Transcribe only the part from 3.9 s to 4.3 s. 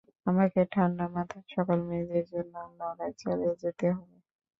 হবে।